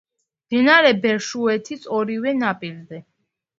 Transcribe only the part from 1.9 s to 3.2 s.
ორივე ნაპირზე.